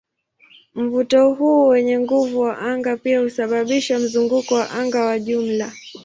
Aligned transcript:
Mvuto 0.75 1.33
huu 1.33 1.67
wenye 1.67 1.99
nguvu 1.99 2.39
wa 2.39 2.57
anga 2.59 2.97
pia 2.97 3.19
husababisha 3.19 3.99
mzunguko 3.99 4.53
wa 4.55 4.69
anga 4.71 5.05
wa 5.05 5.19
jumla. 5.19 5.71